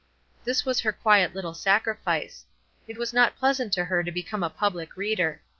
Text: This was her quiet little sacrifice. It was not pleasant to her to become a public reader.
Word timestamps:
This 0.45 0.65
was 0.65 0.79
her 0.79 0.91
quiet 0.91 1.35
little 1.35 1.53
sacrifice. 1.53 2.45
It 2.87 2.97
was 2.97 3.13
not 3.13 3.37
pleasant 3.37 3.71
to 3.73 3.85
her 3.85 4.03
to 4.03 4.11
become 4.11 4.41
a 4.41 4.49
public 4.49 4.97
reader. 4.97 5.41